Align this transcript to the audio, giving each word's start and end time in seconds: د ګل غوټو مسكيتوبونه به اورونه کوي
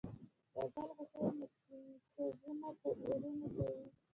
د 0.53 0.55
ګل 0.73 0.89
غوټو 0.95 1.21
مسكيتوبونه 1.41 2.69
به 2.81 2.89
اورونه 3.01 3.47
کوي 3.55 3.85